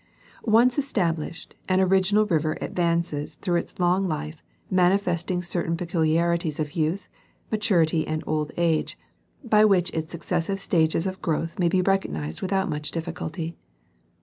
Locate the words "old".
8.25-8.51